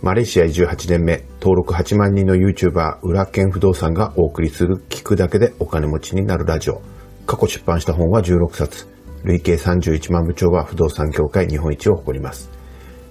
[0.00, 6.80] マレーシア移住8年目、登録8万人の YouTuber、裏剣不動産がお送りする聞くだけでお金持ちになるラジオ。
[7.26, 8.86] 過去出版した本は16冊。
[9.24, 12.48] 累計31万部長は不動産業界日本一を誇ります。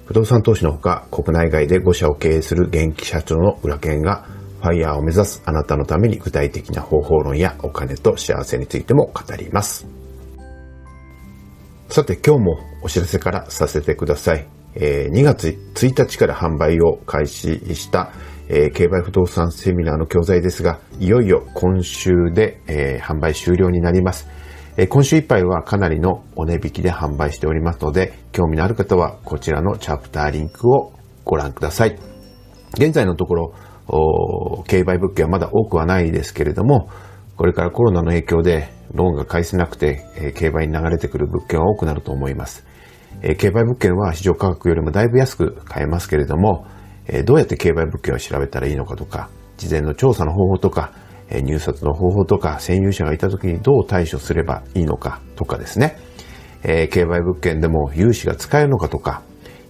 [0.06, 4.26] 不動産投資のほか、国内外で5社を経営する現役社長の裏剣が、
[4.62, 9.86] ファイヤーを目指すあなたのために具体的な方法論やお金と幸せについても語ります。
[11.90, 14.57] さて今日もお知らせからさせてください。
[14.80, 18.12] えー、2月1日から販売を開始した、
[18.48, 24.28] えー、競売不動産セミナーの教材ですが、いよいよ今週で、えー、販売終了になります。
[24.78, 30.94] えー、今週いっぱいはかなりのお値引きで販売しておりますので、興味のある方はこちらのチャプターリンクを
[31.26, 31.98] ご覧ください。
[32.76, 33.54] 現在のところ、
[34.68, 36.90] 競売物件はまだ多くはないですけれども、
[37.36, 42.67] これからコロナの影響でローンが返せなくて、えー、競売に流れてくる物件は多くなると思います。
[43.22, 46.68] えー、競売物件は市場価格よりもだいぶ安く買えますけれども、
[47.08, 50.92] えー、どうやって競売物件を調べたらいいのかとか、事前の調査の方法とか、
[51.30, 55.98] えー、入札の方法とか、占有者がいた時にどう対処すればいいのかとかですね、
[56.64, 59.22] えー、競売物件でも融資が使えるのかとか、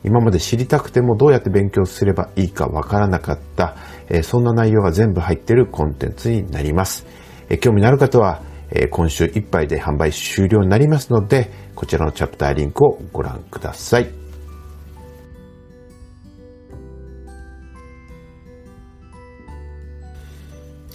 [0.03, 3.75] 今まで知りたくてもどうやって勉強すればいいかわからなかった、
[4.09, 7.05] えー、そんな内容が全部入っているコンテンツになります。
[7.49, 14.27] えー、興味のある方は、え今週いっぱいで販売終了になりますので、こちらのチャプターリンクをご覧ください。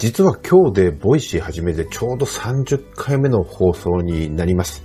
[0.03, 4.83] 実は今日で Voicy 始めてちょうど30回目の放送になります。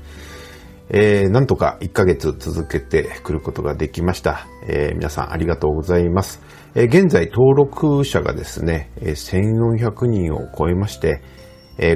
[0.91, 4.47] えー、なんとか1ヶ月続けてくることができました。
[4.69, 6.41] えー、皆さんありがとうございます。
[6.75, 11.21] えー、現在登録者がですね、1400人を超えまして、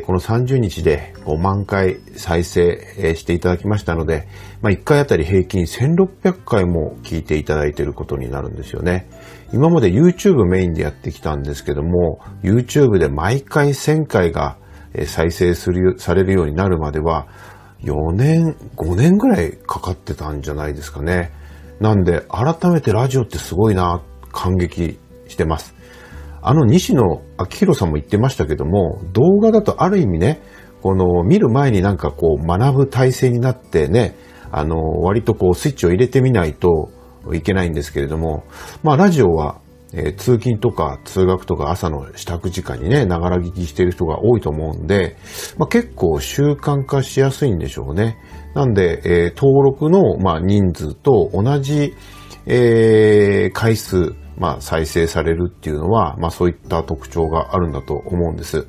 [0.04, 4.28] この30日で5万回再生していただきましたので、
[4.60, 9.08] まあ、1回あたり平均1600回も聞いていただいていることになるんですよね。
[9.52, 14.56] 今まで YouTube メインでやってきたんですけども、YouTube で毎回1000回が
[15.06, 17.26] 再生する、されるようになるまでは、
[17.82, 21.32] 4年、5年ぐらいかかってたんじゃないですかね。
[21.80, 25.74] なんで、改めてラジオってすごいな、感激してます。
[26.42, 27.02] あの西野
[27.38, 30.42] 明宏さんも言ってましたけども、動画だとある意味ね、
[30.82, 34.16] この見る前になんかこう学ぶ体制になってね、
[34.50, 36.90] あの、割とこうスイッチを入れてみないと
[37.32, 38.44] いけないんですけれども、
[38.82, 39.60] まあラジオは、
[39.94, 45.16] えー、通勤とか通学とか朝の支度時間にね、ながら聞きしている人が多いと思うんで、
[45.58, 48.18] まあ結構習慣化しやすいんでしょうね。
[48.54, 51.94] なんで、えー、登録の、まあ、人数と同じ、
[52.46, 58.66] えー、回数、まあ、再生されるっていうのは、まあ、そういった特徴があるんだと思うんです。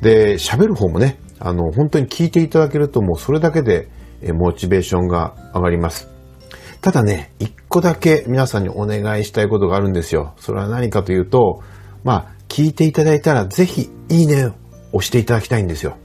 [0.00, 3.88] で、喋る方もね、あの、本当に聞いていただけるともうそれだけで、
[4.22, 6.08] えモチベーションが上がります。
[6.80, 10.34] ただね、一個だけ皆さんにお願いしたいことがあるんですよ。
[10.36, 11.62] それは何かというと、
[12.02, 14.52] まあ、聞いていただいたらぜひいいねを
[14.94, 15.96] 押していただきたいんですよ。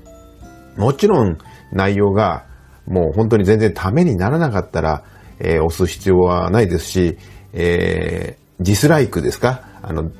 [0.77, 1.39] もちろん
[1.71, 2.45] 内容が
[2.85, 5.03] もう本当に全然ためにならなかったら、
[5.39, 7.17] えー、押す必要はないですし、
[7.53, 9.61] え、 dislike ですか？
[9.81, 10.11] あの、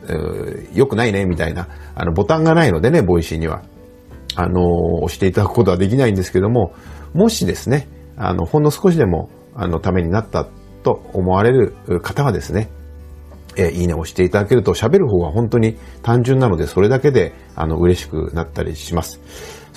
[0.73, 3.63] 良くないね、みたいな、あの、ボタンがないのでね、 Voicy には。
[4.35, 6.73] あの、押していただくことはできないんですけども、
[7.13, 10.45] もしですね、あの、ほんの少しでも、あの、ためになった
[10.83, 12.69] と思われる方はですね、
[13.55, 19.19] えいいねを押していただけると喋る方は本当に単純なので、それだけで、あの、嬉しくなったりします。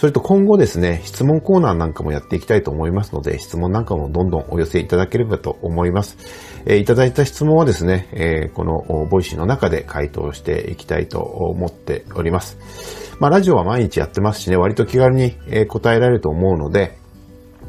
[0.00, 6.16] それと今後ですね、質問コーナーなんかもやっていきたいと思いますので、質問なんかもどんどんお寄せいただければと思います。
[6.64, 12.56] えー、いただいた質問はですね、えー、この Voicy の中で回答していきたいと思っております。
[13.20, 15.34] まあ、ラジオは毎日やってますしね、割と気軽に
[15.68, 16.96] 答えられると思うので、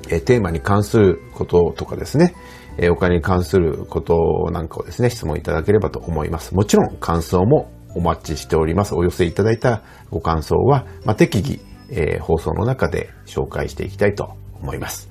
[0.07, 2.33] えテーマに関することとかですね、
[2.77, 6.55] えお金に関することなんかをですね、質問いただければと思います。
[6.55, 8.95] もちろん感想もお待ちしております。
[8.95, 15.09] お寄せいただいたご感想は、まあ、適宜えー、放送の中で紹介していきたいと思います。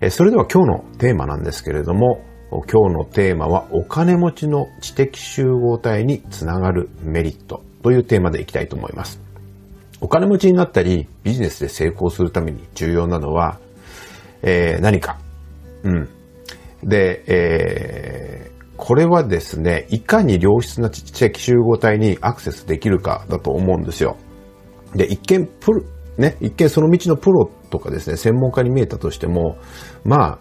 [0.00, 9.20] えー、それでは今日のテーマなんですけれども、今日のテーマはお金持ちの知的集合体につながるメリットというテーマでいきたいと思います。
[10.00, 13.58] お金持ちになったりビジネスで成功するために重要なのは、
[14.42, 15.18] えー、何か。
[15.82, 16.08] うん。
[16.84, 24.16] で、えー、これはですね、いかに良質な知的集合体にアクセスできるかだと思うんですよ。
[24.94, 25.86] で、一見プ、
[26.18, 29.56] ね、一見その道のプロとかですね、専門家に見えたとしても、
[30.04, 30.38] まあ、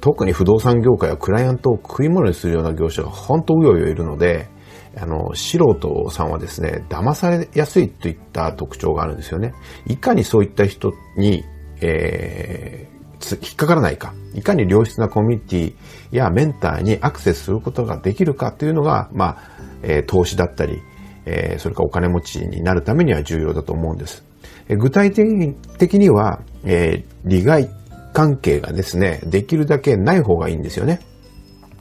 [0.00, 4.48] 特に不動産業界はクライアントを食い物にするような業者が本当うようよいるので、
[4.96, 9.54] あの、素人さんはですね、騙されやすいといった特徴があるんですよね。
[9.86, 11.44] いかにそういった人に、
[11.80, 19.38] えー、引っかからないか、いかに良質なコミュニティやメンターにアクセスすることができるかというのが、まあ、
[19.82, 20.80] えー、投資だったり、
[21.26, 24.27] えー、それからお金持ちになるためには重要だと思うんです。
[24.76, 27.70] 具体的には、えー、利害
[28.12, 31.00] 関係がですね、できるだけない方がいいんですよね。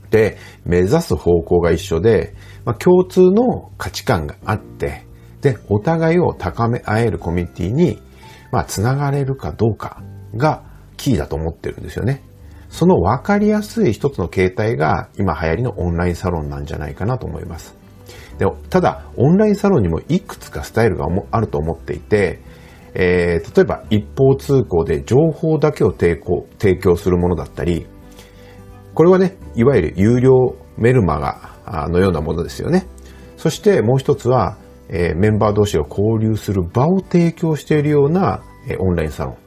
[0.10, 5.06] で、目指す方向が一緒で、まあ、共通の価値観があって、
[5.42, 8.02] で、お互いを高め合えるコミュニティに、
[8.52, 10.02] まあ、つながれるかどうか
[10.36, 10.64] が
[10.96, 12.24] キーだと思ってるんですよね。
[12.70, 17.76] その分かりやすい一つの形態が今流行りのオンラインサロンなんじゃないかなと思います。
[18.38, 22.40] でただ、オンラインサロンにもいくつかスタイルがあると思っていて、
[23.00, 27.86] えー、例えば一方通行で情報だけを提供提供するものだったり、
[28.96, 32.88] これはね、いわゆる有料メルマガのようなものですよね。
[33.38, 34.58] そしてもう一つは、
[34.90, 39.38] えー、メンバー同士が交流する場を提供しているような、えー、オンラインサロン。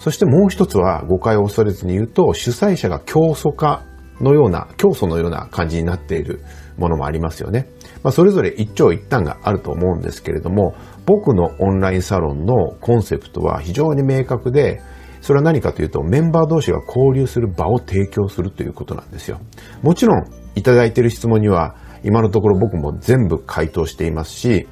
[0.00, 3.84] そしてもう一つは誤解を恐れずに言うと主催者が競争化
[4.20, 6.40] のような、競争のような感じになっている
[6.76, 7.68] ものもありますよね。
[8.02, 10.74] まあ、それぞれ一長一短があると思うんですけれども、
[11.06, 14.80] 僕のオンラインサロンのコンセプトは非常に明確で、
[15.20, 19.40] それは何かというと、メンバー同士が交流する場を提供するということなんですよ。
[19.82, 24.66] もちろん、いただいている質問には、今のところ僕も全部回答していますし、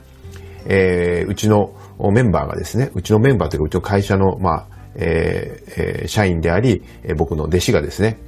[0.66, 1.72] えー、うちの
[2.12, 4.66] メンバーがですね、うちのメンバーというか、うちの会社の、まあ、
[4.96, 6.82] えー、社員であり、
[7.16, 8.18] 僕の弟子がですね、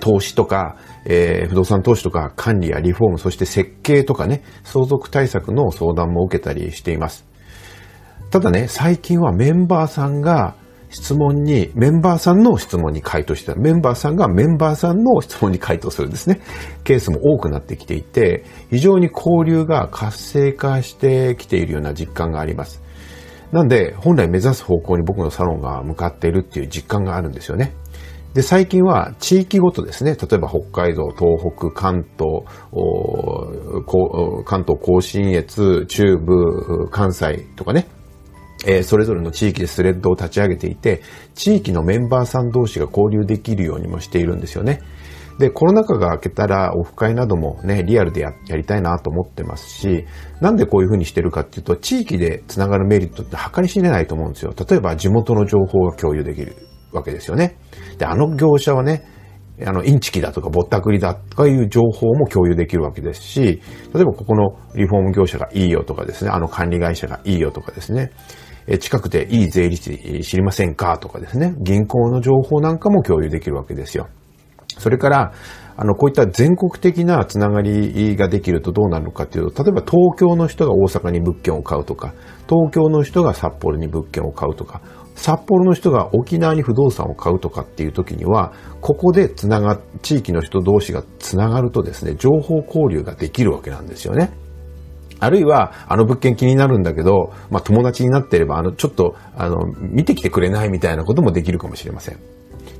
[0.00, 7.26] 投資とか、えー、不動産投資とか管理やリフォーム、そして設計とかね、相続対策の相談も受けたりしています。
[8.30, 10.54] ただね、最近はメンバーさんが
[10.94, 13.58] 質問に、メンバーさんの質問に回答してた。
[13.58, 16.40] メンバーさんがメンバーさんの質問に回答するんですね。
[16.84, 22.80] ケースも多くなってきていて、非常に交流が活性化してきているような実感があります。
[23.50, 27.72] なんで、本来目指す方向に僕のサロンが向かっているっていう実感があるんですよね。
[28.34, 32.42] で、最近は地域ごとですね、例えば北海道、東北、関東、
[34.44, 37.86] 関東甲信越、中部、関西とかね、
[38.66, 41.02] えー、それぞれの地域でスレッドを立ち上げていて、
[41.34, 44.80] 地域のメンバーさん同士が交流できるようにもしているんですよね。
[45.38, 50.06] で、コロナ禍が明けたらオフ会などもね、リアルでやりたいなと思ってますし、
[50.40, 54.52] なんでこういうふうにしてるかっていうと、地域でつながるメリットって計り知れないと思うんですよ。
[54.68, 56.56] 例えば地元の情報が共有できる。
[56.96, 57.56] わけですよね。
[57.98, 59.04] で、あの業者はね、
[59.64, 63.60] あの、インチキだとかぼったくりだとかいう情報も共有できるわけですし、
[63.94, 68.10] 例えばここのリフォーム業者がいいよとかですね、あの管理会社がいいよとかですね、
[68.80, 74.08] 近くでいい税理士知りませんかとかですね、銀行の情報なんかも共有できるわけですよ。
[74.78, 75.32] それから、
[75.76, 82.14] あの、こういった全国的なつながりができるとどうなるのかというと、例えば東京の人が大阪に物件を買うとか、
[82.48, 84.80] 東京の人が札幌に物件を買うとか、
[85.14, 94.32] 札幌の人が沖縄に不動産を買うとかっていう時には、ここでつなが、地域の人同士がつながるとですね、情報交流ができるわけなんですよね。
[95.20, 102.18] あるいは、あの物件気になるんだけど、まあ友達になってれば、あの、ちょっと、あの、見てきてくれないみたいなこともできるかもしれません。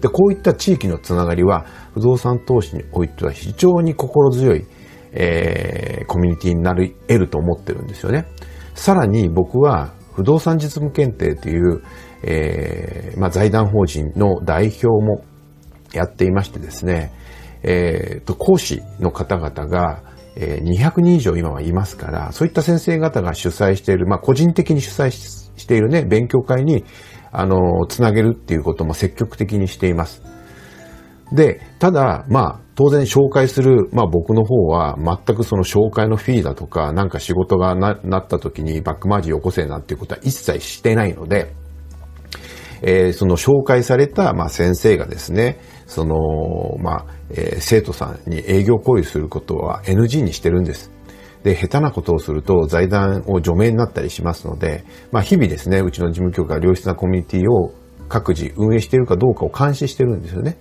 [0.01, 1.65] で、こういった地域のつながりは、
[1.95, 4.67] 不動産投資においては非常に心強い、
[5.13, 8.27] えー、コミュニティになり得ると思ってるんですよね。
[8.75, 11.83] さらに僕は、不動産実務検定という、
[12.27, 15.25] えー、まあ、財団法人の代表も
[15.93, 17.13] やっていましてですね、
[17.63, 20.03] えー、と、講師の方々が、
[20.37, 26.85] えー、200人以上今はいますから、そういった先生方が主催している、まあ、個人的に主催しているね、勉強会に、
[27.31, 30.23] あの、つなげるっていうことも積極的にしています。
[31.33, 41.55] で、ただ、まあ、当然紹介する、まあ僕の方は全くその紹介のフィーだとか、なんか仕事がななった時にバックマージよこせなんていうことは一切してないので、
[42.87, 50.91] えー、その紹介された、まあ、先生がですね、その、まあ、えー、生徒さんに営業行為することは NG にしてるんです。
[51.45, 57.73] で、下手なことをすると財団を除名になったりしますので、まあ、日々ですね、うちの事務局が良質なコミュニティを
[58.09, 60.59] 各自運営しているかどうかを監視してるんですよね。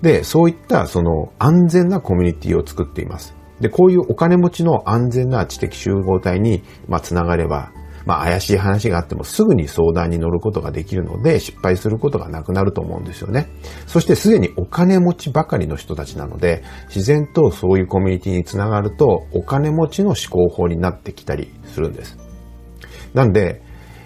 [0.00, 3.34] で、そういったその安全なコミュニティを作っています。
[3.60, 7.72] で、こういうお金持ちの安全な知的集合体に、まあ、つながれば、
[8.04, 13.48] まあ怪しい話があってもすぐに相談に乗ることができるので失敗することがなくなると思うんですよね。
[13.86, 22.18] そしてすでにお金持ちばかりの人たちなので自然とそういうコミュニティにつながるとお金持ちの思考法になってきたりするんです。
[23.14, 23.62] なんで、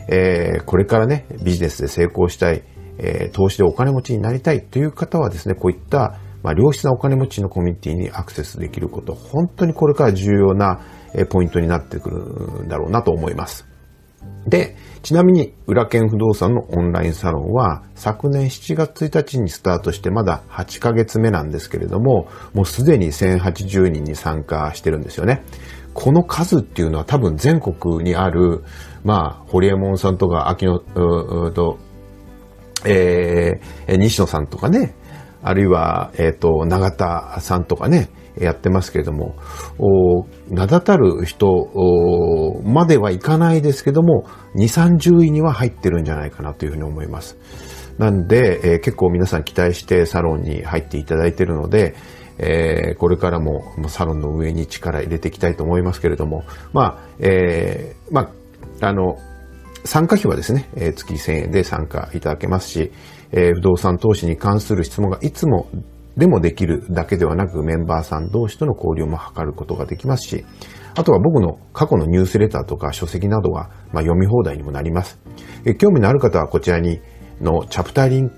[0.09, 2.63] えー、これからね、ビジネスで成功したい、
[2.99, 10.81] えー、投資でお金持ちになりたいという方はですね、こういったまあ、良質なお金持ちのコミュニティにアクセスできること、本当にこれから重要な
[11.29, 13.67] ポイントになってくるんだろうなと思います。
[14.47, 25.45] で、ちなみに、裏剣不動産のオンラインサロンは、昨年7月1日にスタートしてまだ8ヶ月目なんですけれども、もうすでに1080人に参加してるんですよね。
[25.95, 28.65] この数っていうのは多分全国にある、
[29.05, 31.79] まあ、ホリエモンさんとか、秋野、うと、
[32.85, 34.95] えー、西野さんとかね、
[35.43, 39.37] あるいは、えっ、ー、と、永田さんとかね、やってますけれども、
[40.49, 44.25] 名だたる人まではいかないですけども、
[44.55, 47.37] 2、30位には入ってるんじゃないかなというふうに思います。
[47.99, 51.95] なんで、えー、結構皆さん期待してサロンに入っていただいているので、
[52.39, 58.33] えー、これからもサロンの上に力入れていきたいと思いますけれども、まあ、えー、ま
[58.81, 59.17] あ、あの、
[59.85, 62.93] 参加費はですね、えー、月1000円で参加いただけますし、
[63.33, 65.69] えー、不動産投資に関する質問がいつも
[66.17, 70.45] でもできるだけではなく、メンバーさん同士との交流も図ることができますし、
[70.95, 75.21] あとは僕の過去のニュースレターとか書籍などが、ま、読み放題にもなります。
[75.67, 77.01] え興味のある方はこちらに
[77.41, 78.31] のチャプターリン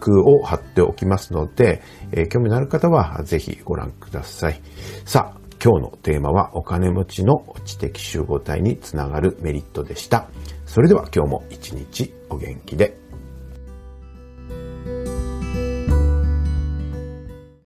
[0.00, 4.62] クを貼っておきますので、え興味のある方はぜひご覧ください。
[5.04, 10.28] さあ、今日のテーマはお金持ちの知的集合体につながるメリットでした。
[10.64, 13.05] それでは今日も一日お元気で。